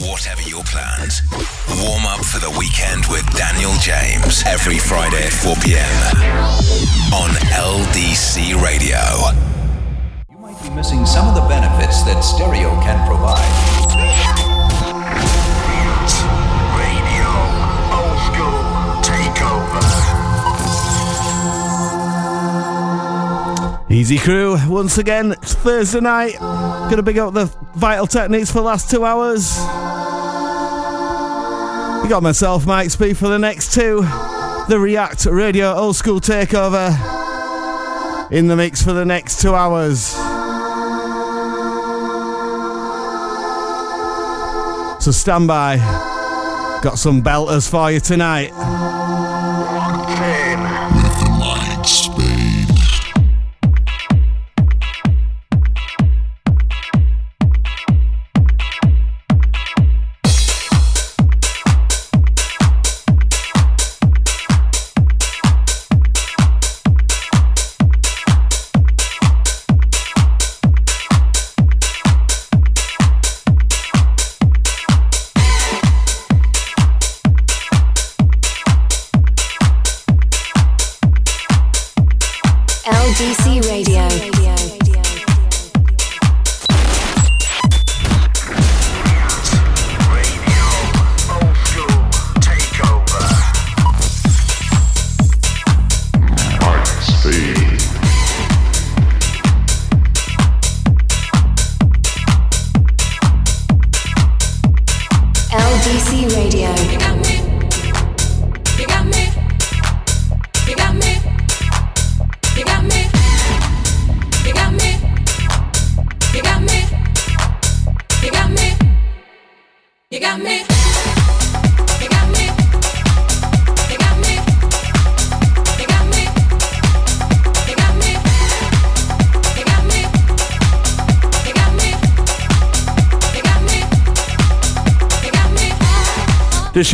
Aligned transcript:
Whatever 0.00 0.42
your 0.42 0.62
plans, 0.64 1.22
warm 1.80 2.04
up 2.04 2.22
for 2.24 2.38
the 2.38 2.54
weekend 2.58 3.06
with 3.06 3.24
Daniel 3.34 3.72
James 3.80 4.42
every 4.46 4.78
Friday 4.78 5.24
at 5.24 5.32
4 5.32 5.56
p.m. 5.64 5.80
on 7.14 7.30
LDC 7.56 8.60
Radio. 8.62 9.00
You 10.30 10.38
might 10.38 10.60
be 10.62 10.68
missing 10.70 11.06
some 11.06 11.26
of 11.26 11.34
the 11.34 11.48
benefits 11.48 12.02
that 12.02 12.20
stereo 12.20 12.70
can 12.82 13.06
provide. 13.08 13.73
Easy 23.94 24.18
crew, 24.18 24.58
once 24.66 24.98
again, 24.98 25.30
it's 25.30 25.54
Thursday 25.54 26.00
night. 26.00 26.34
Gonna 26.40 27.00
big 27.00 27.16
up 27.16 27.32
the 27.32 27.44
Vital 27.76 28.08
Techniques 28.08 28.50
for 28.50 28.58
the 28.58 28.64
last 28.64 28.90
two 28.90 29.04
hours. 29.04 29.56
You 32.02 32.10
got 32.10 32.20
myself, 32.20 32.66
Mike 32.66 32.90
Speed, 32.90 33.16
for 33.16 33.28
the 33.28 33.38
next 33.38 33.72
two. 33.72 34.00
The 34.68 34.78
React 34.80 35.26
Radio 35.26 35.72
Old 35.72 35.94
School 35.94 36.20
Takeover 36.20 36.90
in 38.32 38.48
the 38.48 38.56
mix 38.56 38.82
for 38.82 38.92
the 38.92 39.04
next 39.04 39.40
two 39.40 39.54
hours. 39.54 40.06
So 45.04 45.12
stand 45.12 45.46
by. 45.46 45.76
Got 46.82 46.98
some 46.98 47.22
belters 47.22 47.70
for 47.70 47.92
you 47.92 48.00
tonight. 48.00 48.50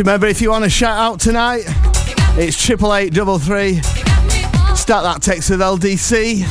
Remember, 0.02 0.26
if 0.26 0.40
you 0.40 0.50
want 0.50 0.64
a 0.64 0.70
shout 0.70 0.98
out 0.98 1.20
tonight, 1.20 1.64
it's 2.38 2.60
triple 2.60 2.94
eight 2.94 3.12
double 3.12 3.38
three. 3.38 3.80
Start 4.74 5.04
that 5.04 5.18
text 5.20 5.50
with 5.50 5.60
LDC. 5.60 6.46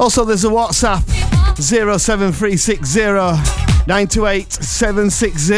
Also, 0.00 0.24
there's 0.24 0.44
a 0.44 0.48
WhatsApp 0.48 1.02
07360 1.60 3.00
928 3.86 4.52
760. 4.52 5.54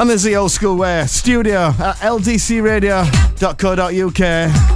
And 0.00 0.10
there's 0.10 0.22
the 0.22 0.36
old 0.36 0.50
school 0.50 0.76
way 0.76 1.06
studio 1.06 1.74
at 1.78 1.96
ldcradio.co.uk. 1.96 4.67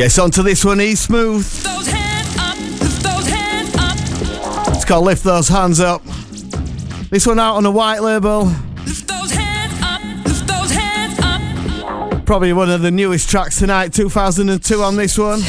Yes, 0.00 0.18
onto 0.18 0.42
this 0.42 0.64
one, 0.64 0.78
he's 0.78 0.98
smooth. 0.98 1.46
Up, 1.66 2.56
lift 2.56 3.02
those 3.02 3.26
hands 3.28 3.76
up, 3.76 4.74
It's 4.74 4.84
called 4.86 5.04
Lift 5.04 5.22
Those 5.22 5.48
Hands 5.48 5.78
Up. 5.78 6.02
This 7.10 7.26
one 7.26 7.38
out 7.38 7.56
on 7.56 7.66
a 7.66 7.70
white 7.70 7.98
label. 8.00 8.44
lift 8.86 9.06
those 9.06 9.30
hands 9.30 9.78
up, 9.82 10.00
lift 10.26 10.46
those 10.46 10.70
hands 10.70 11.18
up. 11.20 12.24
Probably 12.24 12.54
one 12.54 12.70
of 12.70 12.80
the 12.80 12.90
newest 12.90 13.28
tracks 13.28 13.58
tonight, 13.58 13.92
2002 13.92 14.82
on 14.82 14.96
this 14.96 15.18
one. 15.18 15.40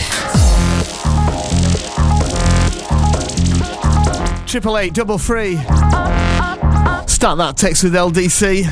Triple 4.48 4.78
eight 4.78 4.94
double 4.94 5.18
three. 5.18 5.56
Start 7.08 7.38
that 7.38 7.54
text 7.56 7.86
with 7.86 7.94
LDC. 7.94 8.66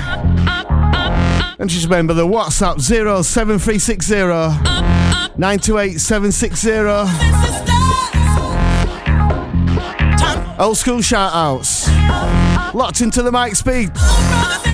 And 1.57 1.69
just 1.69 1.85
remember 1.85 2.13
the 2.13 2.27
WhatsApp 2.27 2.81
07360 2.81 4.78
928 5.39 6.01
760. 6.01 6.69
Old 10.61 10.77
school 10.77 11.01
shout 11.01 11.31
outs. 11.33 11.87
Locked 12.75 12.99
into 12.99 13.23
the 13.23 13.31
Mike 13.31 13.55
Speed. 13.55 13.91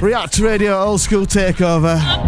React 0.02 0.40
Radio 0.40 0.76
Old 0.82 1.02
School 1.02 1.28
Takeover. 1.28 2.25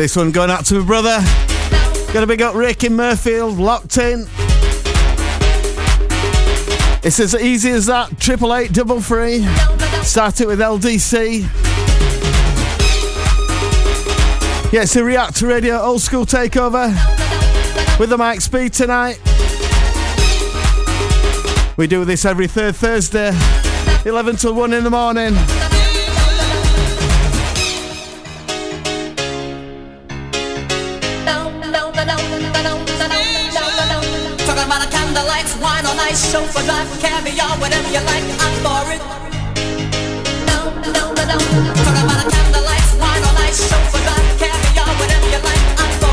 This 0.00 0.16
one 0.16 0.30
going 0.32 0.48
out 0.48 0.64
to 0.64 0.76
my 0.76 0.86
brother. 0.86 1.20
Gonna 2.14 2.26
big 2.26 2.40
up 2.40 2.54
Rick 2.54 2.84
in 2.84 2.94
Mirfield, 2.94 3.58
locked 3.58 3.98
in. 3.98 4.20
It's 7.04 7.20
as 7.20 7.34
easy 7.34 7.68
as 7.72 7.84
that. 7.84 8.18
Triple 8.18 8.54
eight 8.54 8.72
double 8.72 9.02
three. 9.02 9.44
Start 10.02 10.40
it 10.40 10.46
with 10.46 10.58
LDC. 10.60 11.42
Yeah, 14.72 14.84
it's 14.84 14.96
a 14.96 15.04
React 15.04 15.42
Radio 15.42 15.78
old 15.78 16.00
school 16.00 16.24
takeover 16.24 16.88
with 18.00 18.08
the 18.08 18.16
Mike 18.16 18.40
Speed 18.40 18.72
tonight. 18.72 19.20
We 21.76 21.86
do 21.86 22.06
this 22.06 22.24
every 22.24 22.46
third 22.46 22.74
Thursday, 22.74 23.32
11 24.06 24.36
till 24.36 24.54
1 24.54 24.72
in 24.72 24.82
the 24.82 24.90
morning. 24.90 25.34
About 35.10 35.26
a 35.26 35.58
wine 35.60 35.86
on 35.86 35.98
ice, 35.98 36.30
chauffeur 36.30 36.62
drive, 36.62 36.86
caviar, 37.00 37.58
whatever 37.58 37.88
you 37.88 37.98
like, 37.98 38.22
I'm 38.38 38.54
for 38.62 38.92
it. 38.92 39.00
Like, 41.16 41.28
I'm 41.28 41.40
for 41.40 41.58
it. 41.58 41.74
Talking 41.82 42.04
about 42.04 42.24
a 42.24 42.30
candlelights, 42.30 42.94
wine 43.00 43.24
on 43.24 43.36
ice, 43.42 43.58
chauffeur 43.68 44.02
drive, 44.06 44.38
caviar, 44.38 44.86
whatever 45.00 45.26
you 45.26 45.40
like, 45.42 45.64
I'm 45.80 45.92
for 45.98 46.06
it. 46.06 46.09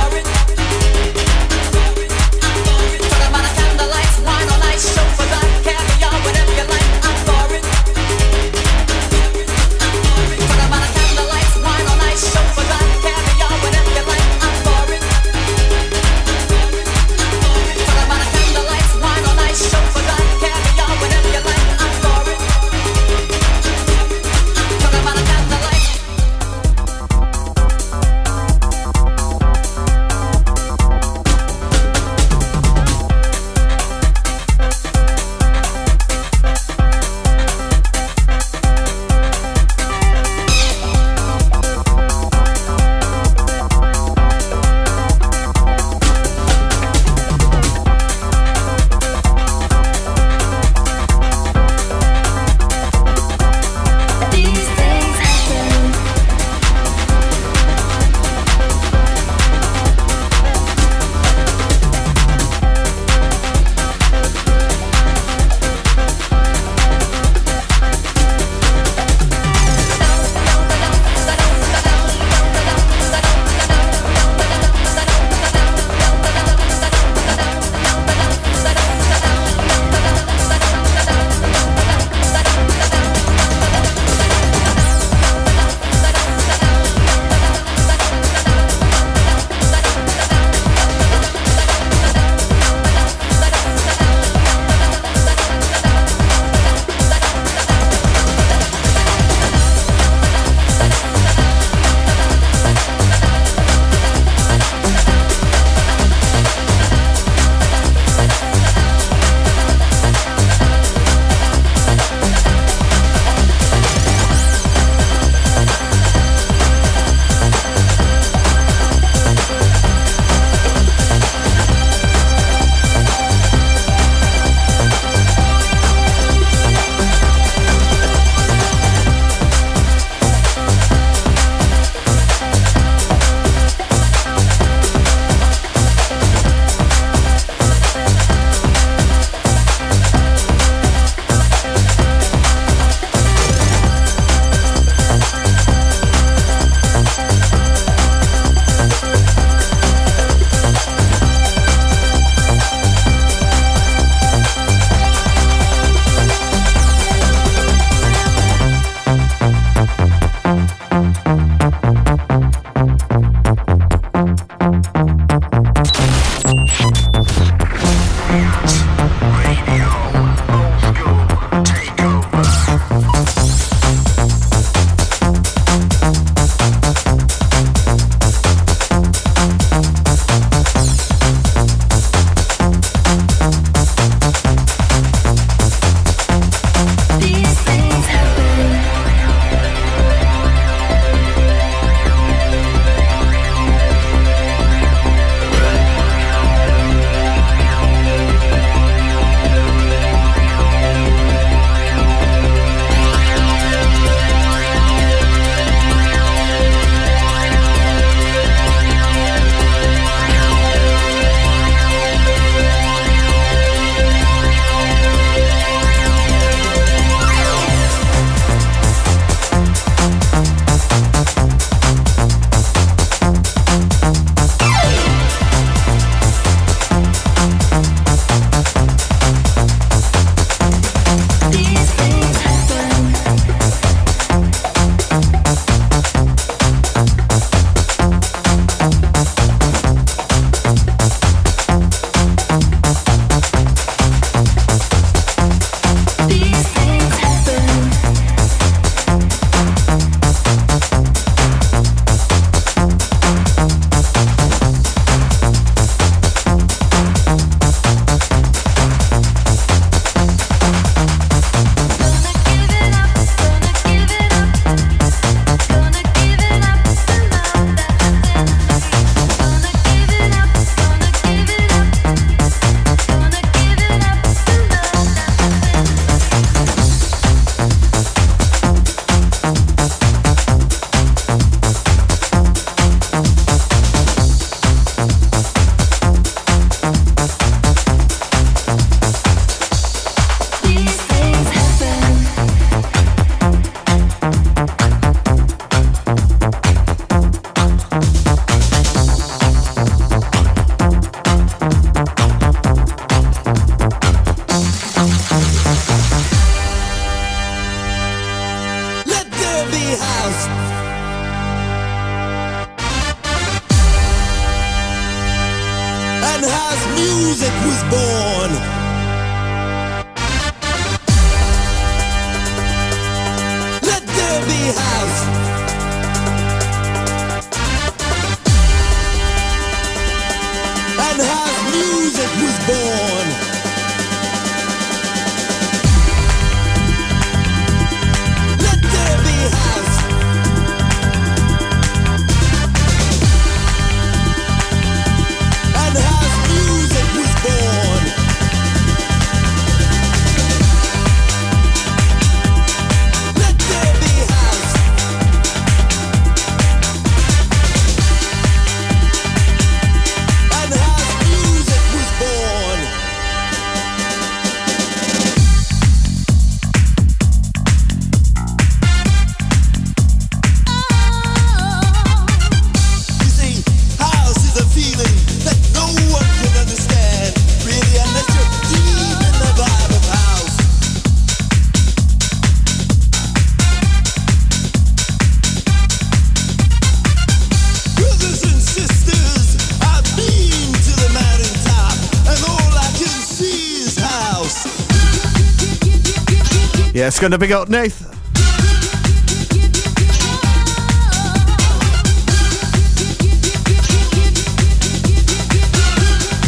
It's 397.17 397.21
going 397.23 397.31
to 397.31 397.39
be 397.39 397.47
got 397.47 397.67
Nath. 397.67 397.99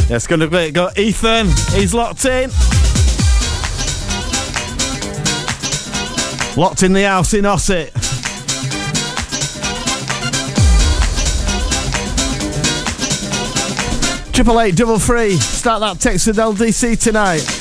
That's 0.07 0.27
going 0.27 0.41
to 0.41 0.47
be 0.47 0.69
got 0.69 0.99
Ethan. 0.99 1.47
He's 1.73 1.95
locked 1.95 2.23
in. 2.25 2.51
Locked 6.55 6.83
in 6.83 6.93
the 6.93 7.01
house 7.01 7.33
in 7.33 7.47
Ossett. 7.47 7.91
Triple 14.35 14.61
eight 14.61 14.75
double 14.75 14.99
three. 14.99 15.35
Start 15.37 15.79
that 15.79 15.99
text 15.99 16.27
with 16.27 16.37
LDC 16.37 17.01
tonight. 17.01 17.58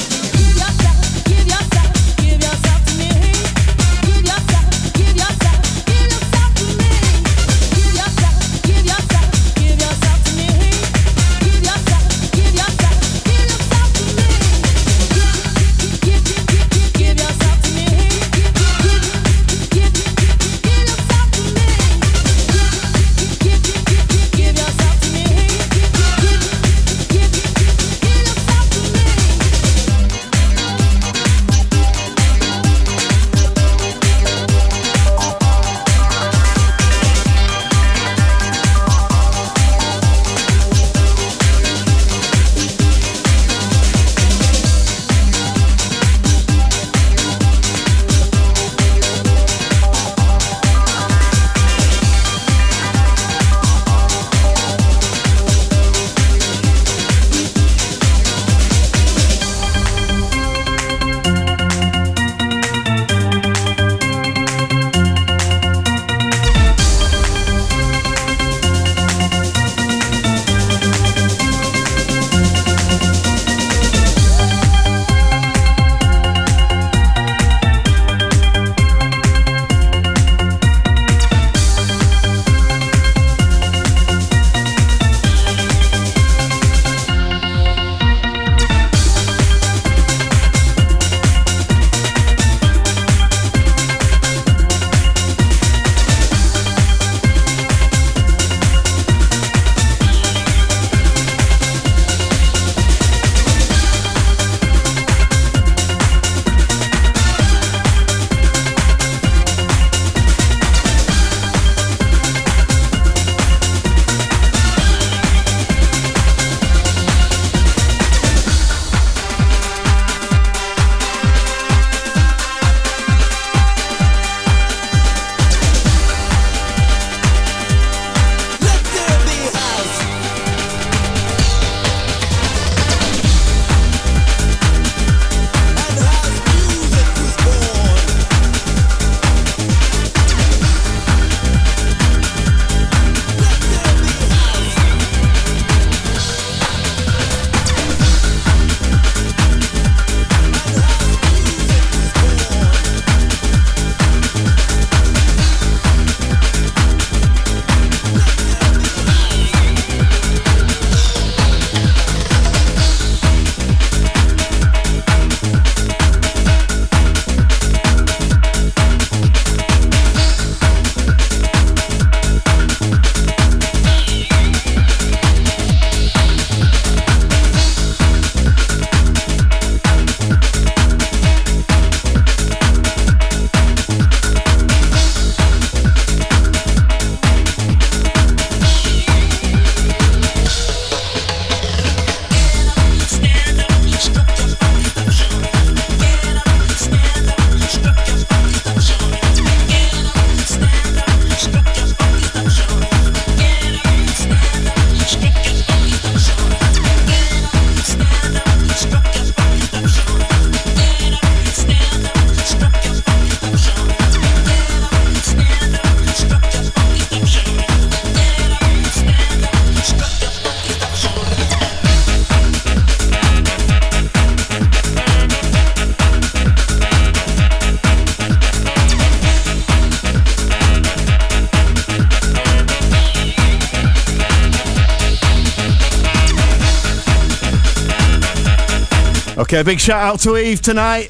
Okay, 239.51 239.63
big 239.63 239.81
shout 239.81 240.03
out 240.03 240.21
to 240.21 240.37
Eve 240.37 240.61
tonight. 240.61 241.09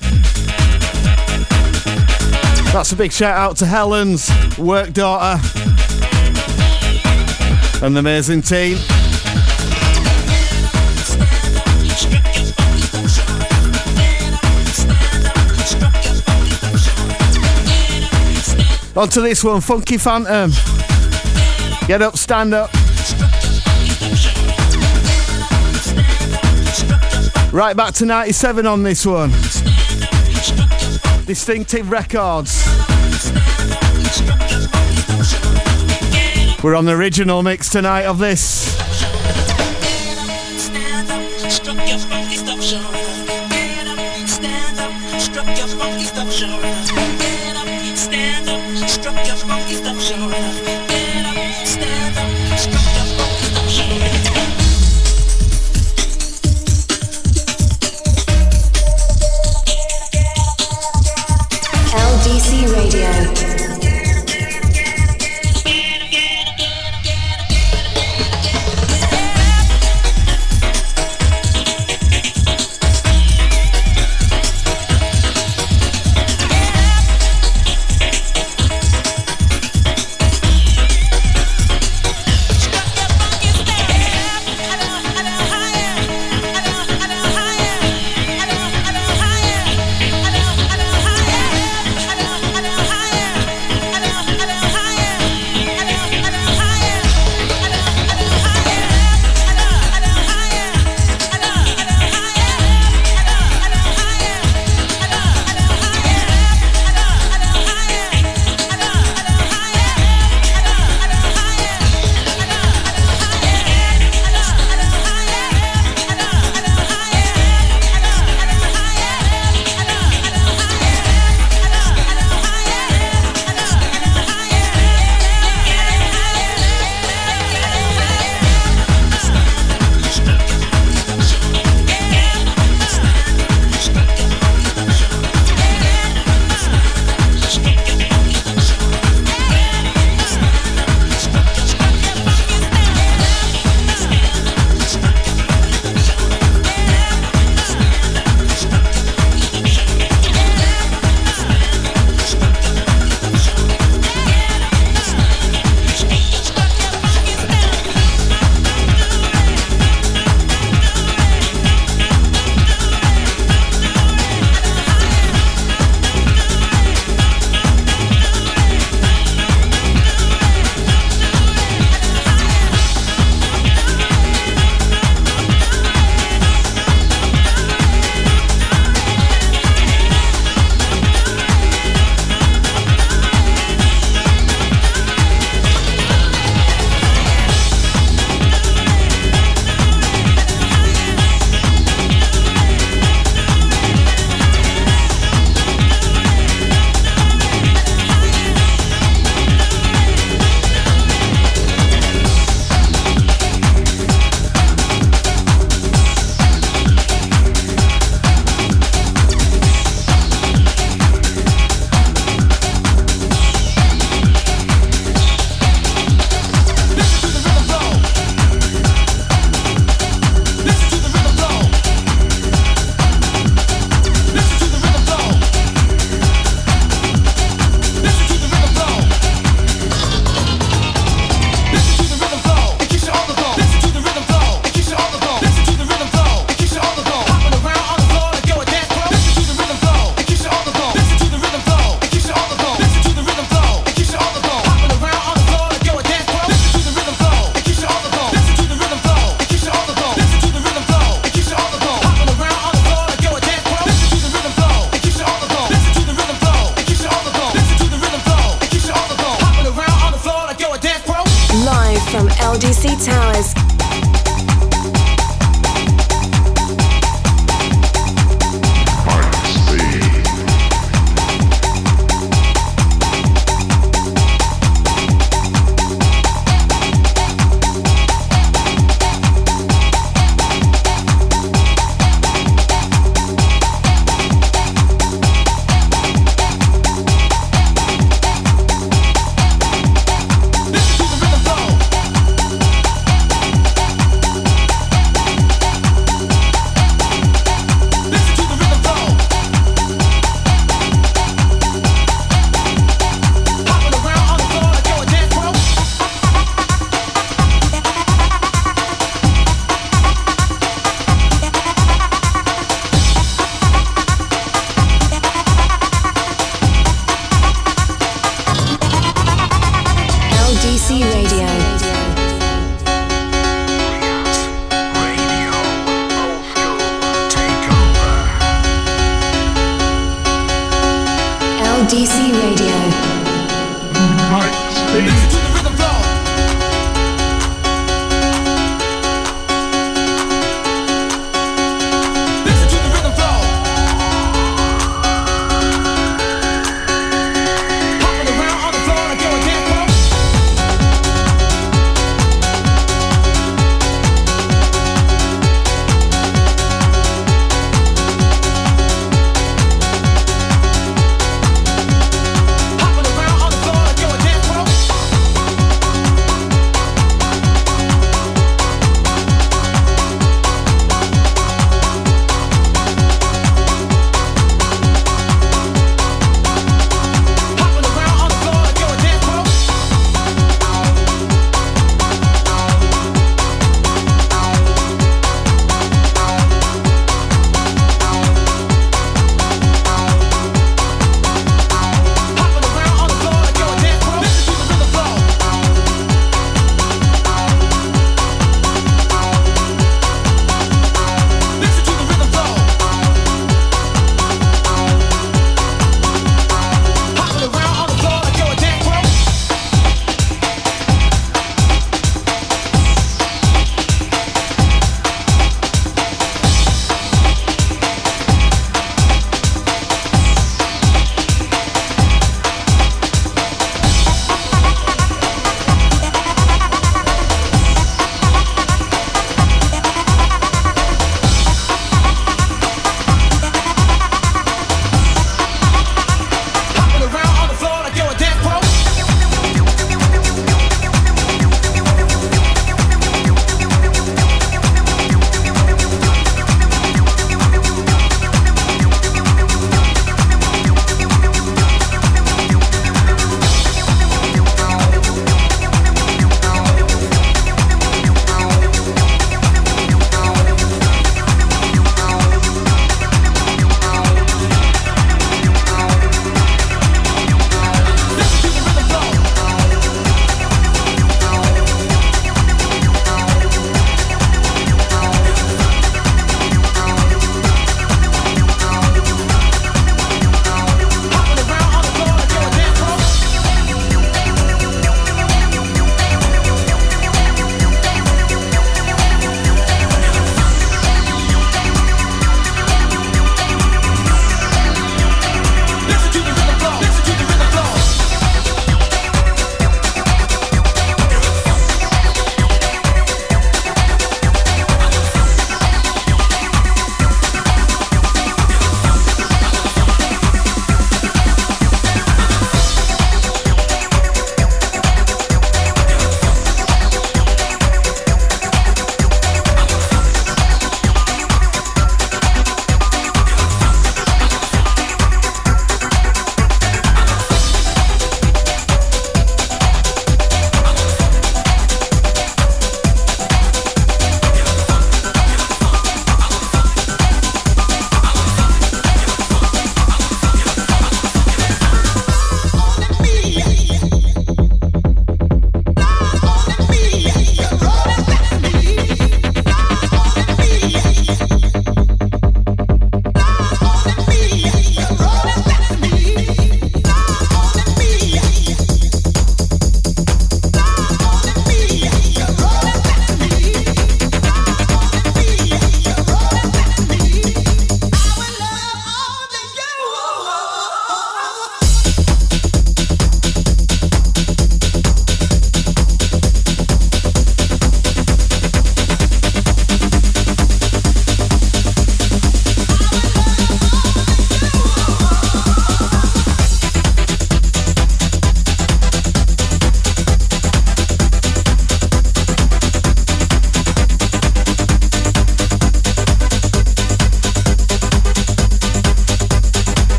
That's 2.72 2.92
a 2.92 2.96
big 2.96 3.10
shout 3.10 3.36
out 3.36 3.56
to 3.56 3.66
Helen's 3.66 4.30
work 4.56 4.92
daughter 4.92 5.42
and 7.84 7.96
the 7.96 7.98
amazing 7.98 8.42
team. 8.42 8.76
On 18.96 19.08
to 19.08 19.20
this 19.20 19.42
one, 19.42 19.60
Phunky 19.60 20.00
Phantom. 20.00 20.52
Get 21.88 22.02
up, 22.02 22.16
stand 22.16 22.54
up. 22.54 22.77
Right 27.58 27.76
back 27.76 27.92
to 27.94 28.06
97 28.06 28.66
on 28.66 28.84
this 28.84 29.04
one. 29.04 29.32
Distinctive 31.26 31.90
Records. 31.90 32.64
We're 36.62 36.76
on 36.76 36.84
the 36.84 36.94
original 36.96 37.42
mix 37.42 37.68
tonight 37.68 38.04
of 38.04 38.18
this. 38.20 38.77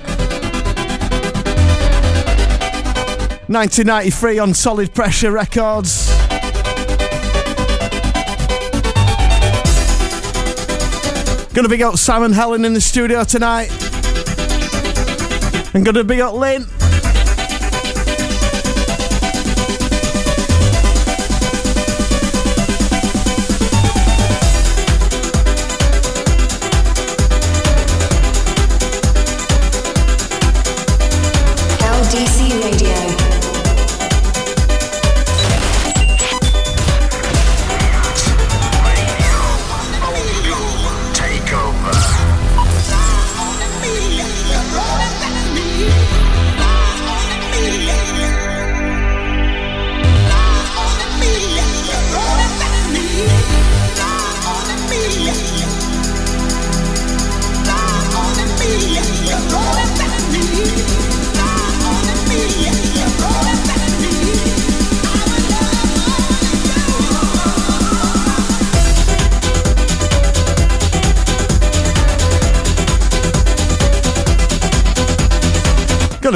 1993 3.48 4.40
on 4.40 4.54
Solid 4.54 4.94
Pressure 4.94 5.32
Records. 5.32 6.10
Gonna 11.54 11.70
big 11.70 11.82
up 11.82 11.96
Sam 11.96 12.24
and 12.24 12.36
Helen 12.36 12.66
in 12.66 12.74
the 12.74 12.82
studio 12.82 13.24
tonight. 13.24 13.72
And 15.74 15.86
gonna 15.86 16.04
big 16.04 16.20
up 16.20 16.34
Lynn. 16.34 16.66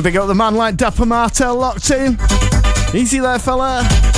Big 0.08 0.16
up 0.16 0.28
the 0.28 0.34
man 0.34 0.56
like 0.56 0.78
Dapper 0.78 1.06
Martel 1.06 1.58
locked 1.58 1.92
in. 1.92 2.18
Easy 2.94 3.20
there, 3.20 3.38
fella. 3.40 4.17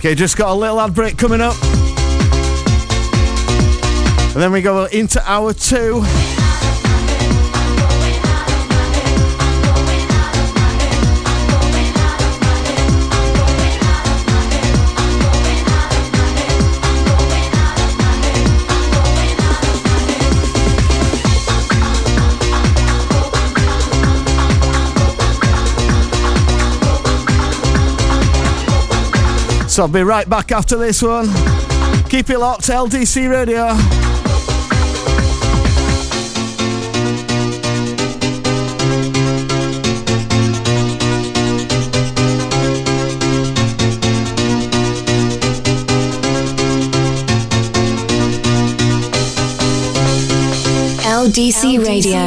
Okay, 0.00 0.14
just 0.14 0.38
got 0.38 0.50
a 0.50 0.54
little 0.54 0.80
ad 0.80 0.94
break 0.94 1.18
coming 1.18 1.42
up. 1.42 1.54
And 4.32 4.42
then 4.42 4.50
we 4.50 4.62
go 4.62 4.86
into 4.86 5.22
hour 5.30 5.52
two. 5.52 6.02
I'll 29.80 29.88
be 29.88 30.02
right 30.02 30.28
back 30.28 30.52
after 30.52 30.76
this 30.76 31.00
one. 31.00 31.26
Keep 32.10 32.28
it 32.28 32.38
locked, 32.38 32.64
LDC 32.64 33.30
Radio. 33.30 33.68
LDC 51.08 51.86
Radio. 51.86 52.18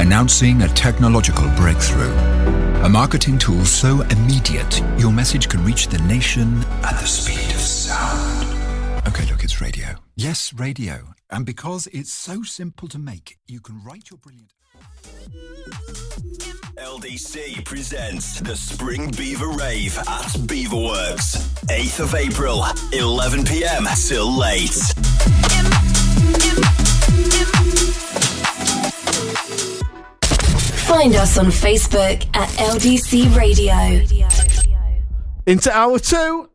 Announcing 0.00 0.62
a 0.62 0.68
technological 0.68 1.48
breakthrough. 1.50 2.29
A 2.90 2.92
marketing 2.92 3.38
tool 3.38 3.64
so 3.64 4.00
immediate, 4.00 4.82
your 4.98 5.12
message 5.12 5.48
can 5.48 5.64
reach 5.64 5.86
the 5.86 5.98
nation 6.08 6.60
at 6.82 6.98
the 6.98 7.06
speed 7.06 7.54
of 7.54 7.60
sound. 7.60 8.48
Okay, 9.06 9.24
look, 9.30 9.44
it's 9.44 9.60
radio. 9.60 9.90
Yes, 10.16 10.52
radio. 10.52 11.14
And 11.30 11.46
because 11.46 11.86
it's 11.92 12.12
so 12.12 12.42
simple 12.42 12.88
to 12.88 12.98
make, 12.98 13.38
you 13.46 13.60
can 13.60 13.80
write 13.84 14.10
your 14.10 14.18
brilliant. 14.18 14.52
LDC 16.78 17.64
presents 17.64 18.40
the 18.40 18.56
Spring 18.56 19.08
Beaver 19.16 19.50
Rave 19.50 19.96
at 19.96 20.32
Beaverworks. 20.48 21.36
8th 21.68 22.00
of 22.00 22.16
April, 22.16 22.64
11 22.92 23.44
pm 23.44 23.86
till 23.94 24.36
late. 24.36 24.74
Find 30.90 31.14
us 31.14 31.38
on 31.38 31.46
Facebook 31.46 32.26
at 32.34 32.48
LDC 32.58 33.36
Radio. 33.36 34.04
Into 35.46 35.70
hour 35.72 36.00
two. 36.00 36.48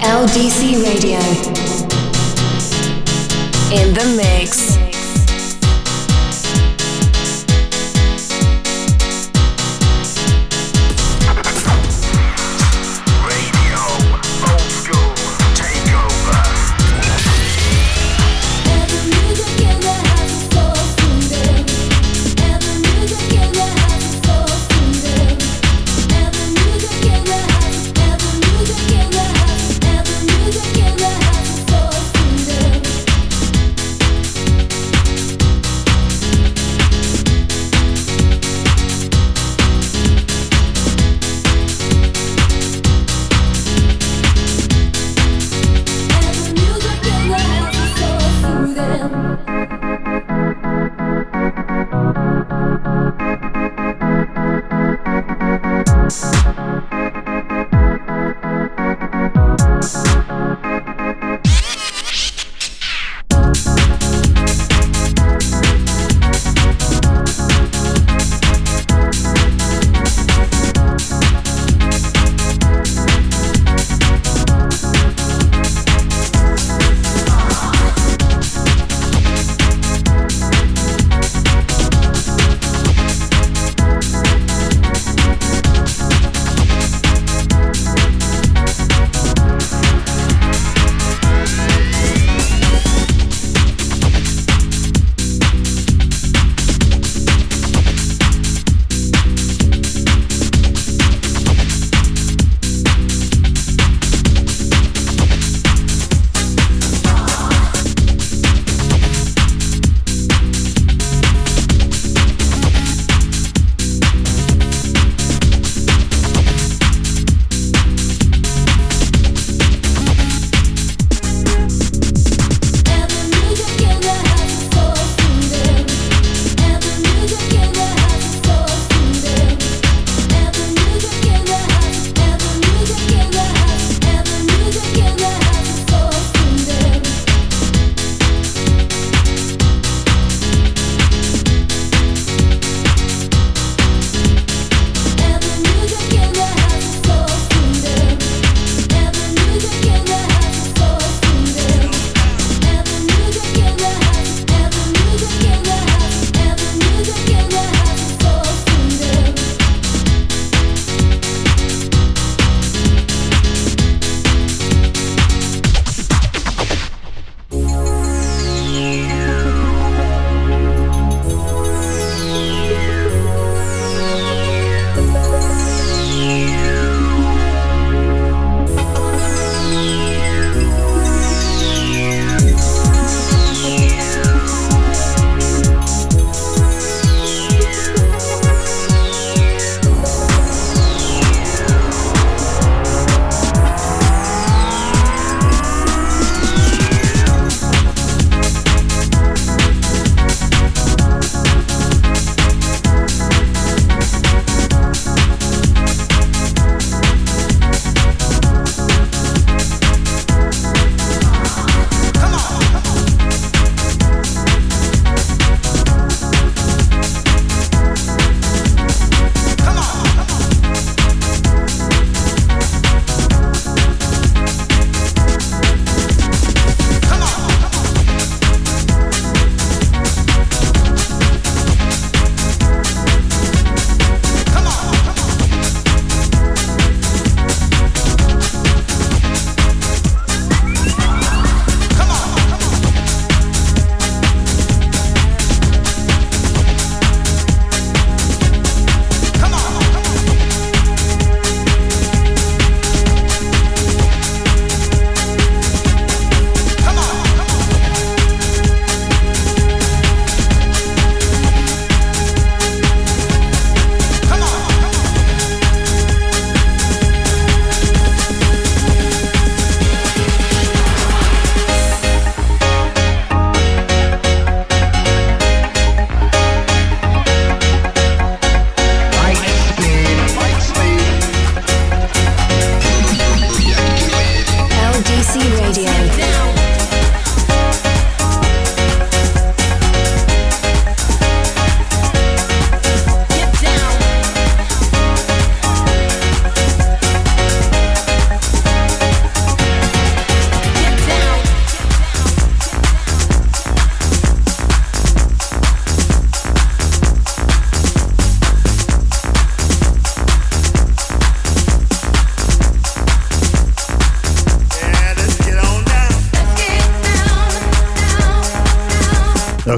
LDC 0.00 0.82
Radio. 0.82 1.20
In 3.78 3.92
the 3.92 4.14
mix. 4.16 4.75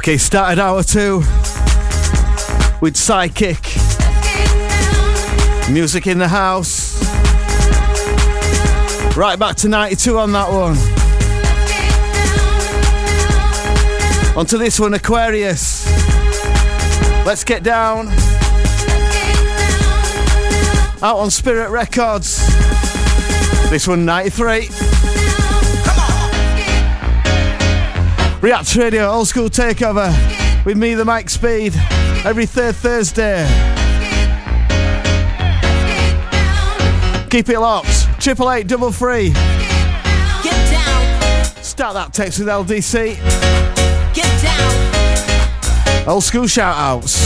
Okay, 0.09 0.17
started 0.17 0.59
hour 0.59 0.83
two 0.83 1.19
with 2.81 2.97
Psychic. 2.97 3.63
Music 5.71 6.07
in 6.07 6.17
the 6.17 6.27
house. 6.27 6.97
Right 9.19 9.39
back 9.39 9.57
to 9.57 9.69
92 9.69 10.19
on 10.19 10.33
that 10.33 10.49
one. 10.51 10.79
Onto 14.35 14.57
this 14.57 14.81
one, 14.81 14.95
Aquarius. 14.95 15.87
Let's 17.27 17.45
get 17.45 17.63
down. 17.63 18.09
Out 21.03 21.19
on 21.19 21.31
Spirit 21.31 21.69
Records. 21.69 22.39
This 23.69 23.87
one, 23.87 24.07
93. 24.07 24.88
React 28.41 28.77
Radio, 28.77 29.11
old 29.11 29.27
school 29.27 29.49
takeover 29.49 30.15
with 30.65 30.77
me, 30.77 30.95
the 30.95 31.05
Mike 31.05 31.29
Speed, 31.29 31.75
every 32.25 32.47
third 32.47 32.77
Thursday. 32.77 33.45
Keep 37.31 37.49
it 37.49 37.59
locked. 37.59 38.07
Triple 38.21 38.51
eight 38.53 38.69
double 38.69 38.93
three. 38.93 39.31
Get 39.31 40.71
down, 40.71 41.45
Start 41.63 41.95
that 41.95 42.13
text 42.13 42.39
with 42.39 42.47
LDC. 42.49 43.17
get 44.15 44.43
down, 44.43 46.09
Old 46.09 46.23
school 46.23 46.47
shout 46.47 46.77
outs. 46.77 47.18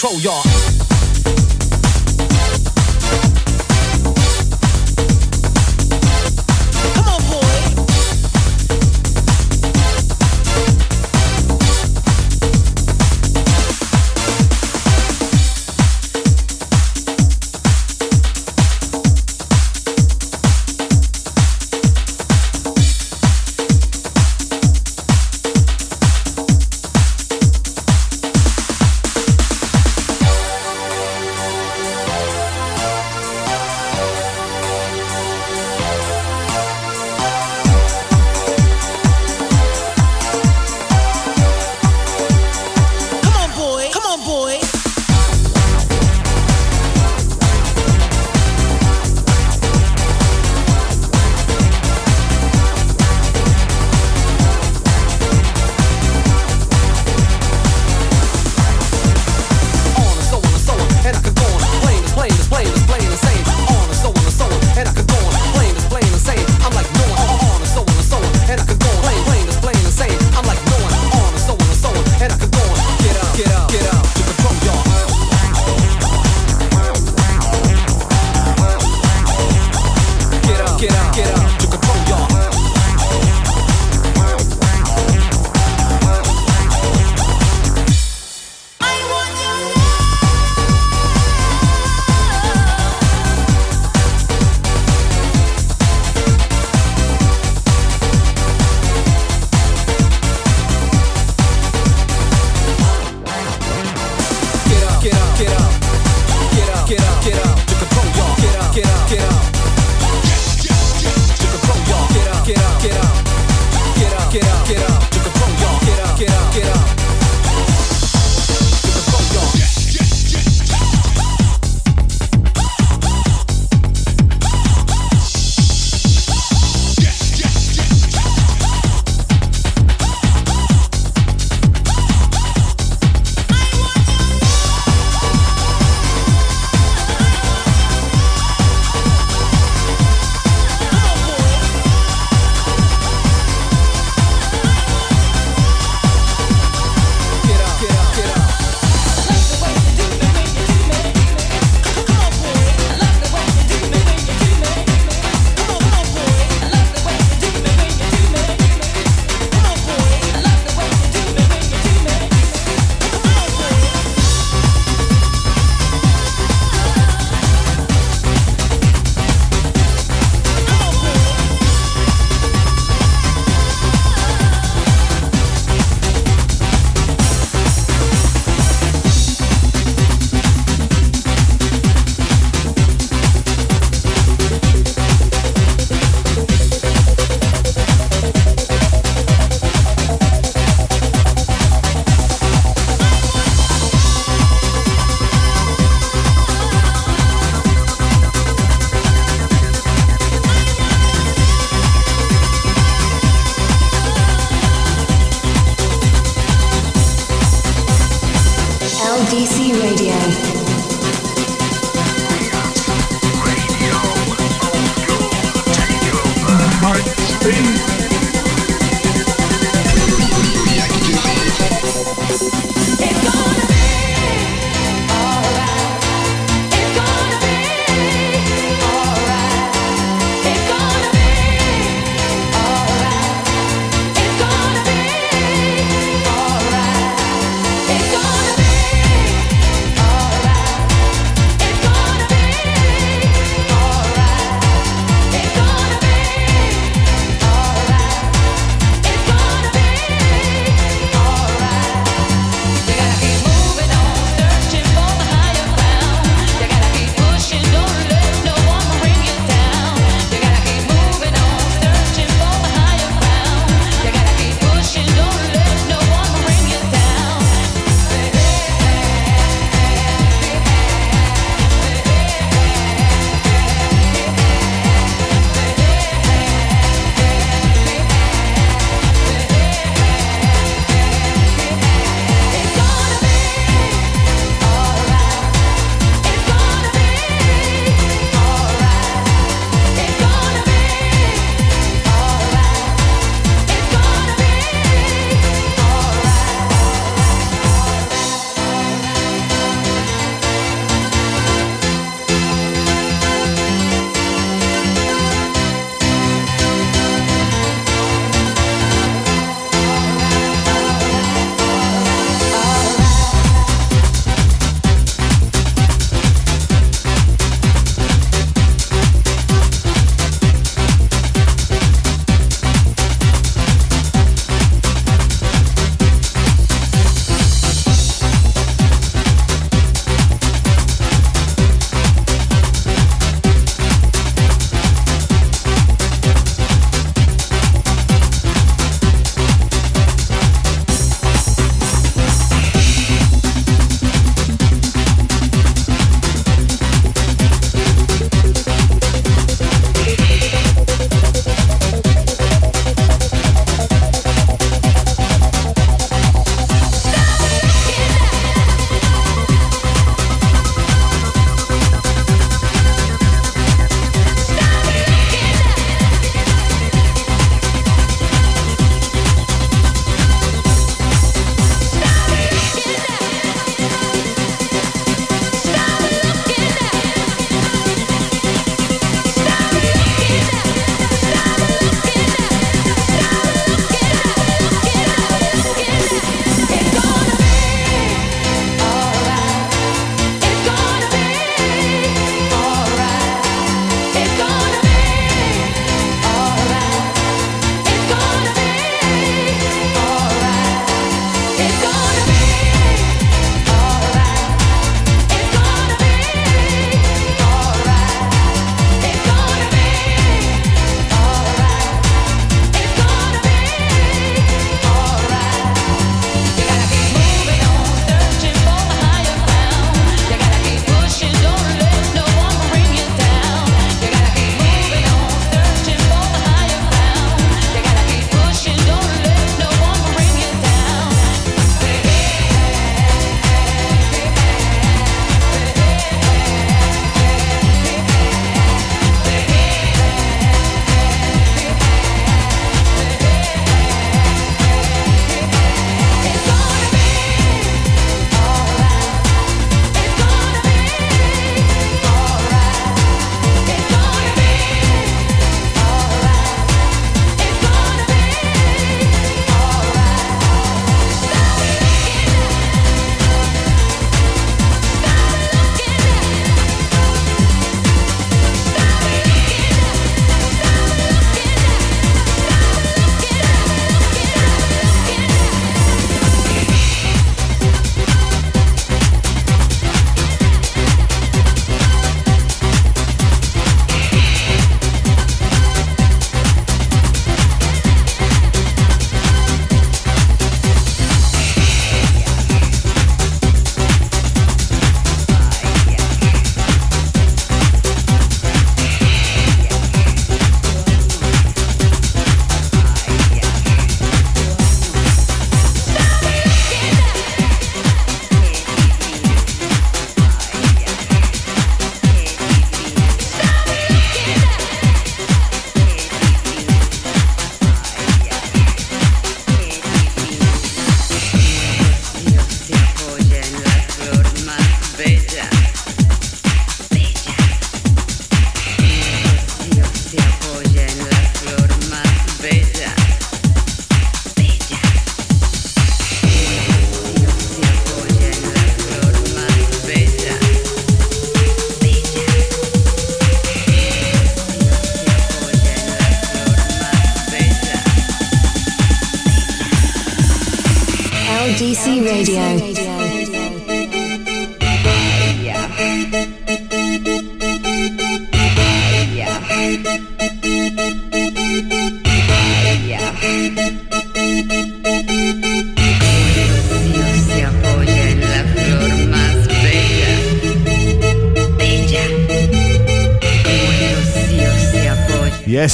Control 0.00 0.18
y'all. 0.22 0.49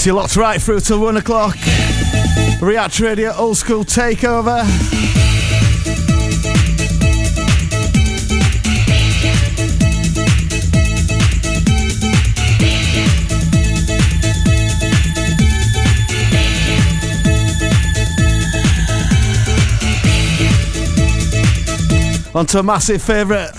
You're 0.06 0.14
locked 0.14 0.36
right 0.36 0.62
through 0.62 0.78
till 0.78 1.00
one 1.00 1.16
o'clock. 1.16 1.56
React 2.60 3.00
Radio 3.00 3.32
Old 3.32 3.56
School 3.56 3.84
Takeover. 3.84 4.62
On 22.32 22.46
to 22.46 22.60
a 22.60 22.62
massive 22.62 23.02
favourite. 23.02 23.50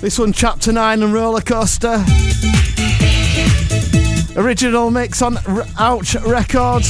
This 0.00 0.20
one, 0.20 0.32
Chapter 0.32 0.70
9 0.72 1.02
and 1.02 1.12
Roller 1.12 1.40
Coaster. 1.40 2.04
Original 4.38 4.88
mix 4.92 5.20
on 5.20 5.36
R- 5.48 5.66
Ouch 5.80 6.14
Records. 6.24 6.88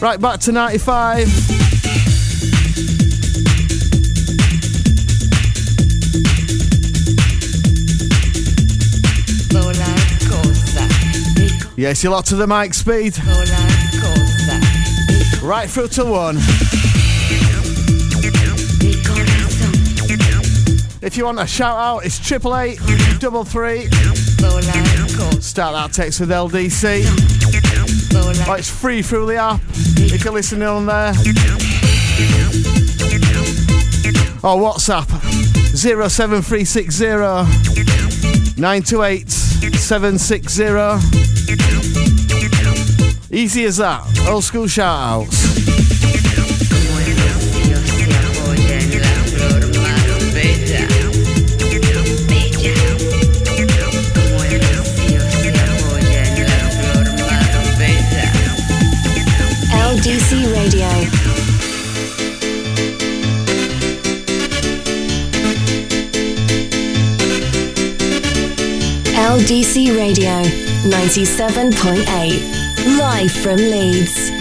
Right 0.00 0.18
back 0.18 0.40
to 0.40 0.50
95. 0.50 1.28
Yes, 11.76 12.02
you're 12.02 12.12
locked 12.12 12.28
to 12.28 12.36
the 12.36 12.46
Mike 12.46 12.72
Speed. 12.72 13.18
Right 15.42 15.68
through 15.68 15.88
to 15.88 16.04
one. 16.06 16.36
If 21.02 21.18
you 21.18 21.26
want 21.26 21.40
a 21.40 21.46
shout 21.46 21.76
out, 21.76 22.06
it's 22.06 22.18
triple 22.18 22.56
eight 22.56 22.78
double 23.18 23.44
three. 23.44 23.88
Start 25.50 25.74
that 25.74 25.92
text 25.92 26.20
with 26.20 26.30
LDC. 26.30 27.02
Oh, 28.48 28.54
it's 28.54 28.70
free 28.70 29.02
through 29.02 29.26
the 29.26 29.34
app. 29.34 29.60
You 29.96 30.16
can 30.16 30.32
listen 30.32 30.62
in 30.62 30.68
on 30.68 30.86
there. 30.86 31.08
Or 34.44 34.60
WhatsApp 34.62 35.10
07360 35.74 37.04
928 38.60 39.28
760. 39.28 40.62
Easy 43.36 43.64
as 43.64 43.78
that. 43.78 44.06
Old 44.28 44.44
school 44.44 44.68
shout 44.68 45.39
LDC 59.90 60.46
Radio. 60.52 60.86
LDC 69.16 69.96
Radio 69.96 70.44
97.8. 70.84 72.98
Live 72.98 73.32
from 73.32 73.56
Leeds. 73.56 74.39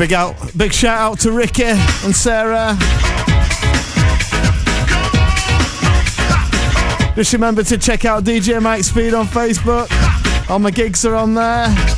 Big 0.00 0.14
out, 0.14 0.34
big 0.56 0.72
shout 0.72 0.98
out 0.98 1.20
to 1.20 1.30
Ricky 1.30 1.62
and 1.64 2.16
Sarah. 2.16 2.74
Just 7.14 7.34
remember 7.34 7.62
to 7.62 7.76
check 7.76 8.06
out 8.06 8.24
DJ 8.24 8.62
Mike 8.62 8.82
Speed 8.82 9.12
on 9.12 9.26
Facebook. 9.26 9.90
All 10.48 10.58
my 10.58 10.70
gigs 10.70 11.04
are 11.04 11.14
on 11.14 11.34
there. 11.34 11.89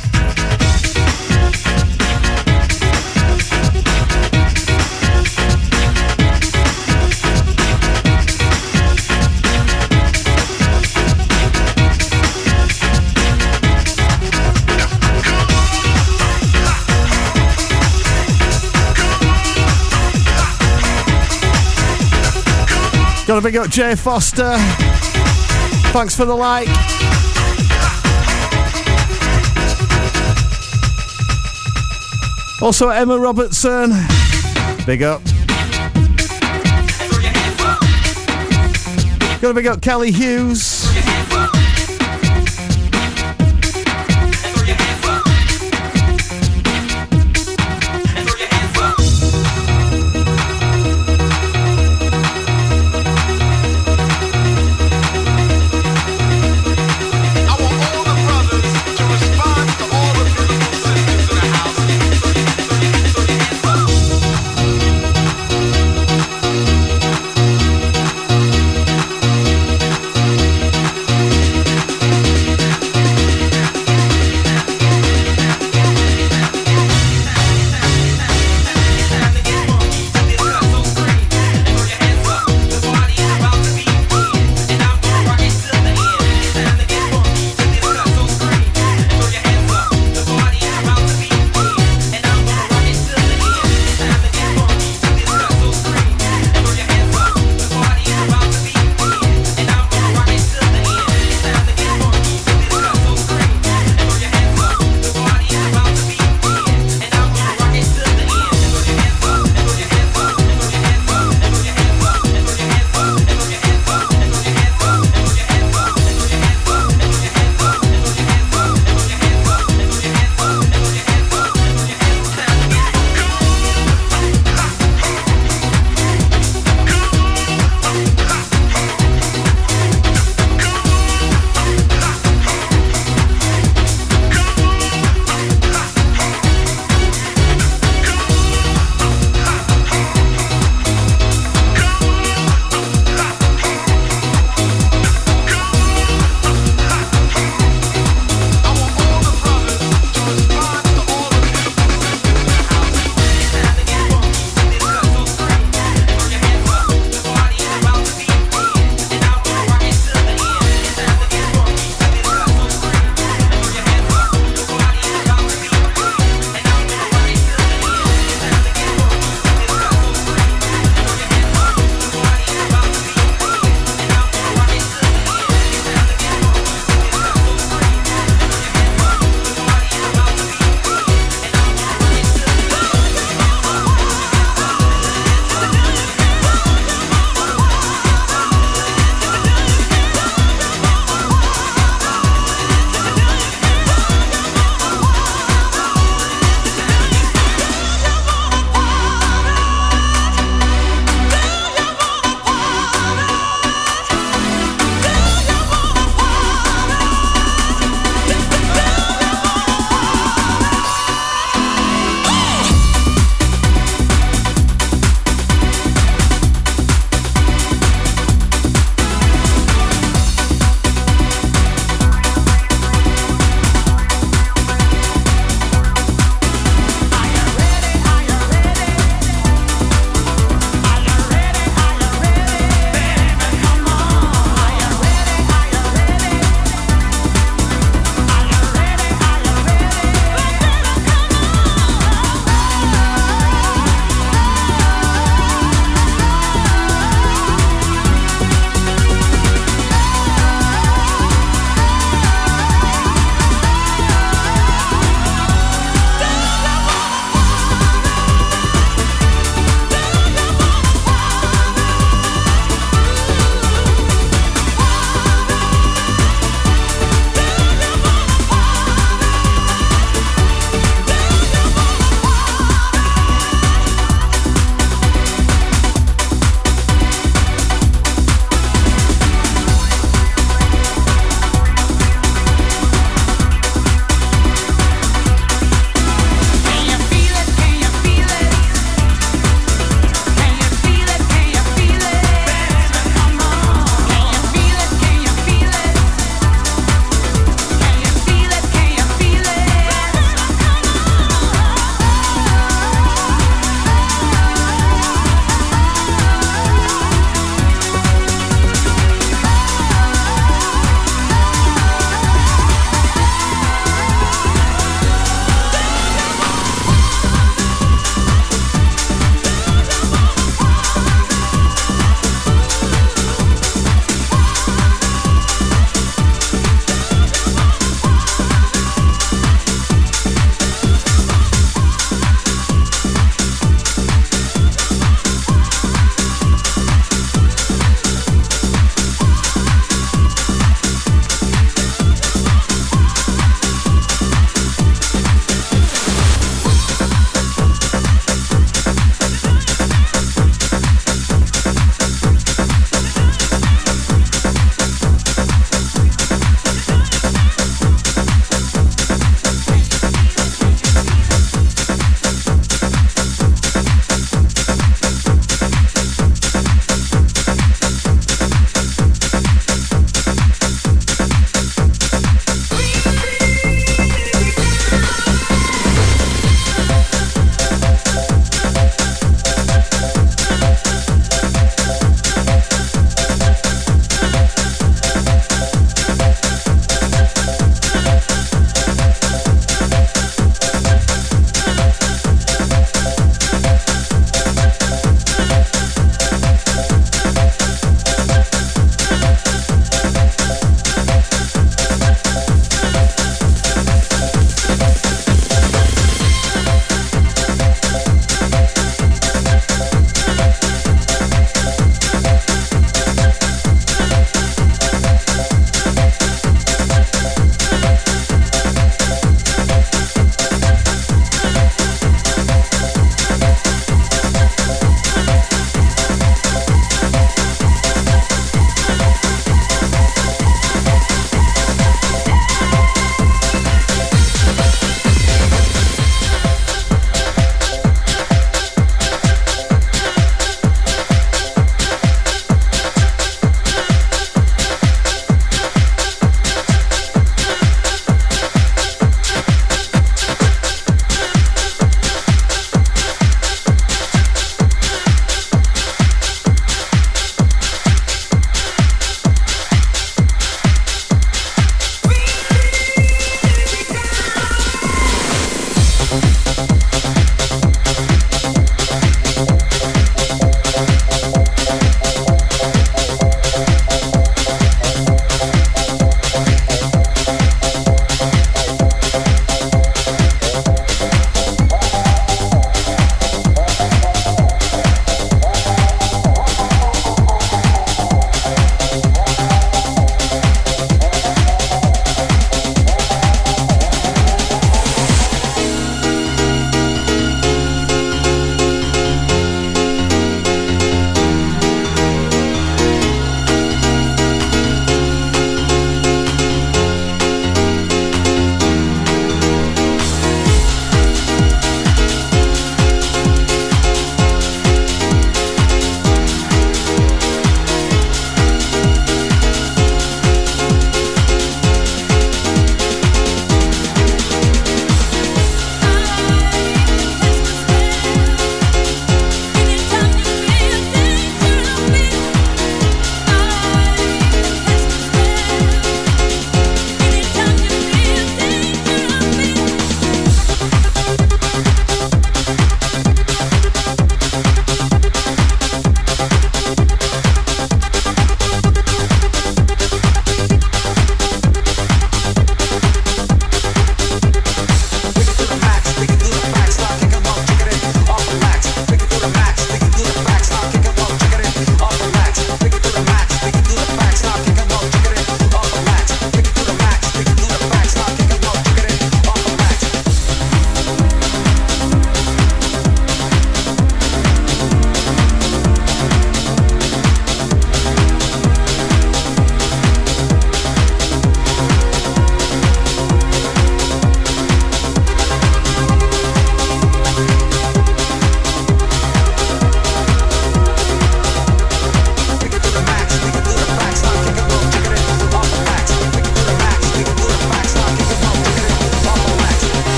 Got 23.33 23.39
to 23.39 23.45
big 23.45 23.57
up 23.57 23.69
Jay 23.71 23.95
Foster. 23.95 24.53
Thanks 25.91 26.15
for 26.15 26.23
the 26.23 26.35
like. 26.35 26.67
Also 32.61 32.89
Emma 32.89 33.17
Robertson. 33.17 33.89
Big 34.85 35.01
up. 35.01 35.23
Got 39.41 39.47
to 39.47 39.53
big 39.55 39.65
up 39.65 39.81
Kelly 39.81 40.11
Hughes. 40.11 40.72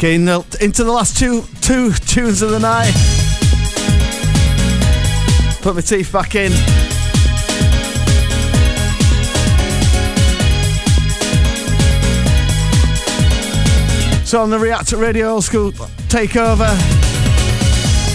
Okay, 0.00 0.16
the, 0.16 0.58
into 0.62 0.82
the 0.82 0.90
last 0.90 1.18
two 1.18 1.42
two 1.60 1.92
tunes 1.92 2.40
of 2.40 2.48
the 2.52 2.58
night. 2.58 2.90
Put 5.60 5.74
my 5.74 5.82
teeth 5.82 6.10
back 6.10 6.34
in. 6.34 6.52
So 14.24 14.40
on 14.40 14.48
the 14.48 14.58
React 14.58 14.92
Radio 14.92 15.32
Old 15.32 15.44
School 15.44 15.72
Takeover, 16.08 16.74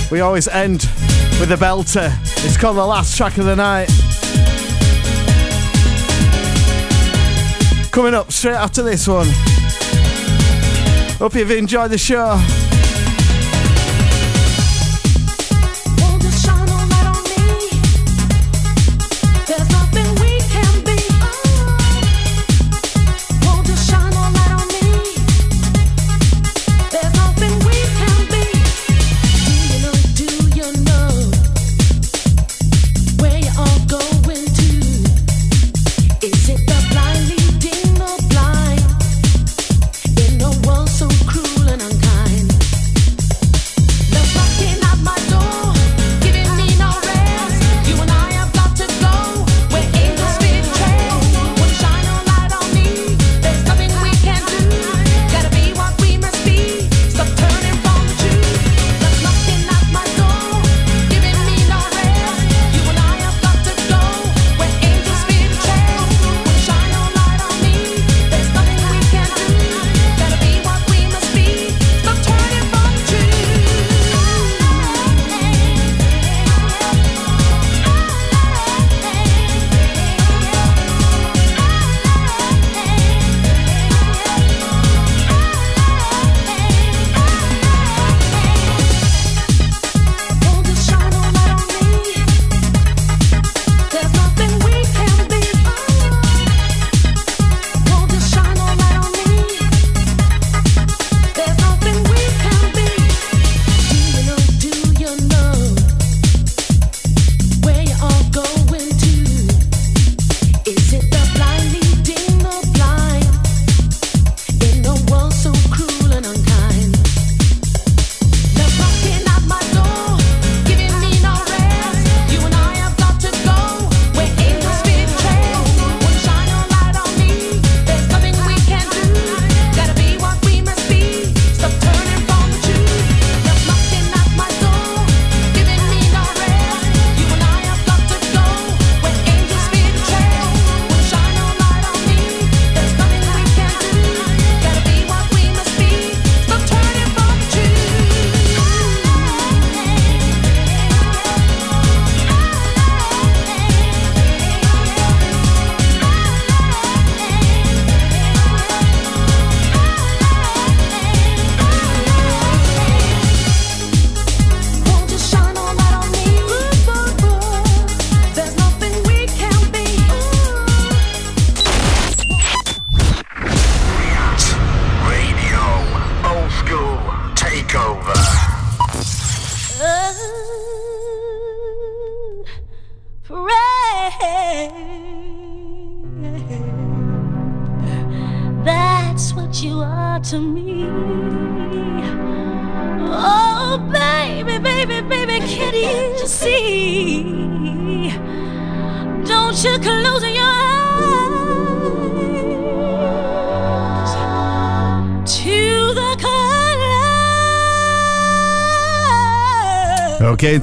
we 0.09 0.21
always 0.21 0.47
end 0.47 0.89
with 1.39 1.51
a 1.51 1.55
belter. 1.55 2.11
It's 2.43 2.57
called 2.57 2.77
the 2.77 2.83
last 2.83 3.15
track 3.15 3.37
of 3.37 3.45
the 3.45 3.55
night. 3.55 3.89
Coming 7.91 8.15
up 8.15 8.31
straight 8.31 8.55
after 8.55 8.81
this 8.81 9.07
one. 9.07 9.27
Hope 11.17 11.35
you've 11.35 11.51
enjoyed 11.51 11.91
the 11.91 11.97
show. 11.97 12.54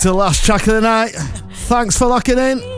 to 0.03 0.09
the 0.09 0.15
last 0.15 0.45
track 0.45 0.67
of 0.67 0.75
the 0.75 0.81
night. 0.81 1.11
Thanks 1.69 1.97
for 1.97 2.07
locking 2.07 2.37
in. 2.37 2.72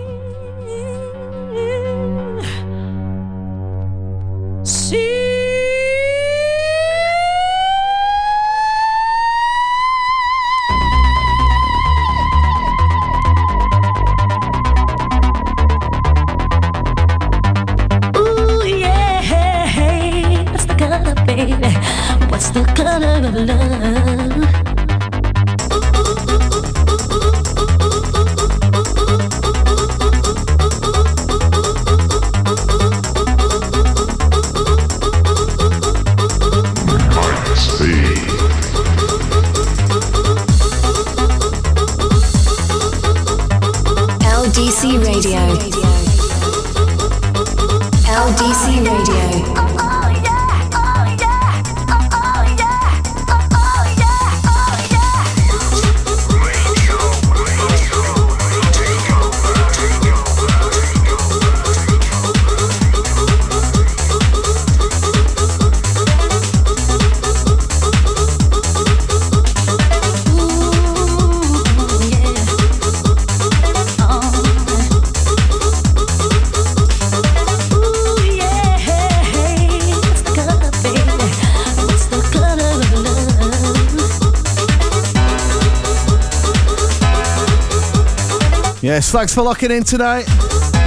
Thanks 89.14 89.32
for 89.32 89.42
locking 89.42 89.70
in 89.70 89.84
tonight. 89.84 90.26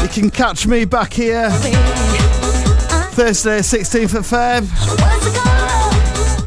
You 0.02 0.10
can 0.10 0.30
catch 0.30 0.68
me 0.68 0.84
back 0.84 1.14
here 1.14 1.50
Thursday, 3.12 3.60
16th 3.60 4.16
of 4.16 4.28
Feb. 4.28 4.64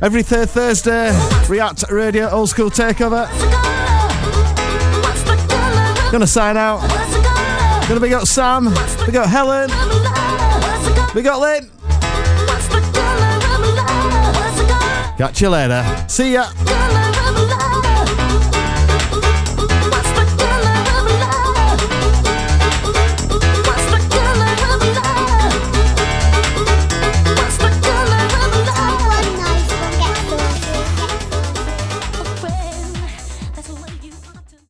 Every 0.03 0.23
third 0.23 0.51
Thursday, 0.51 1.11
React 1.49 1.91
Radio 1.91 2.29
Old 2.29 2.51
School 2.51 2.69
Takeover. 2.69 3.27
Gonna 6.13 6.27
sign 6.27 6.59
out. 6.59 6.81
Gonna 7.89 7.99
big 7.99 8.13
up 8.13 8.27
Sam. 8.27 8.67
We 9.07 9.13
got 9.13 9.31
Helen. 9.31 9.71
We 11.15 11.23
got 11.23 11.41
Lynn. 11.41 11.71
Catch 15.17 15.41
you 15.41 15.49
later. 15.49 16.05
See 16.09 16.35
ya. 16.35 16.80